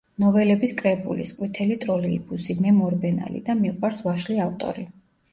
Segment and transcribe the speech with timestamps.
[0.21, 4.87] ნოველების კრებულების: „ყვითელი ტროლეიბუსი“, „მე მორბენალი“ და „მიყვარს ვაშლი“ ავტორი.